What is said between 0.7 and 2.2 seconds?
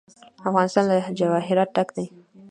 له جواهرات ډک دی.